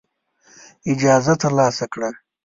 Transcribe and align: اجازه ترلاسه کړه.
اجازه 0.91 1.33
ترلاسه 1.41 1.85
کړه. 1.93 2.09